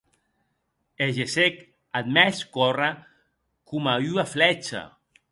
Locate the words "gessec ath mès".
1.17-2.37